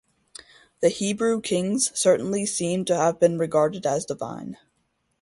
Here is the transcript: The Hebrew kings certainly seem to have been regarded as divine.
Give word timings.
The 0.79 0.89
Hebrew 0.89 1.41
kings 1.41 1.91
certainly 1.93 2.47
seem 2.47 2.85
to 2.85 2.95
have 2.97 3.19
been 3.19 3.37
regarded 3.37 3.85
as 3.85 4.03
divine. 4.03 4.57